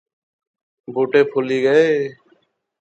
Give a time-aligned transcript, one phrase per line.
[0.93, 1.87] بُوٹے پُھلی غئے